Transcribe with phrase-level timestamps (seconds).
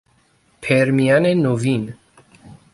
[0.61, 1.93] پرمین نوین